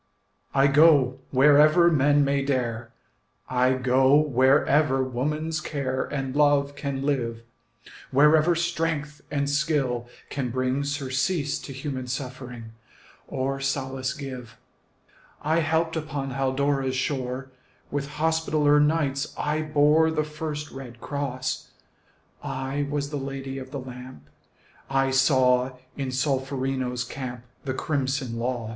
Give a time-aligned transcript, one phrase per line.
[0.55, 2.91] I go wherever men may dare,
[3.47, 7.43] I go wherever woman's care And love can live,
[8.09, 12.71] Wherever strength and skill can bring Surcease to human suffering,
[13.27, 14.57] Or solace give.
[15.43, 17.51] I helped upon Haldora's shore;
[17.91, 21.69] With Hospitaller Knights I bore The first red cross;
[22.41, 24.27] I was the Lady of the Lamp;
[24.89, 28.69] I saw in Solferino's camp The crimson loss.